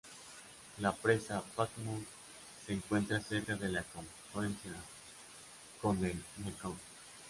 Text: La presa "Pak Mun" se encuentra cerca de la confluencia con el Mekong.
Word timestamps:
La 0.79 0.91
presa 0.95 1.43
"Pak 1.55 1.69
Mun" 1.77 2.03
se 2.65 2.73
encuentra 2.73 3.21
cerca 3.21 3.55
de 3.55 3.69
la 3.69 3.83
confluencia 3.83 4.73
con 5.79 6.03
el 6.03 6.23
Mekong. 6.43 6.75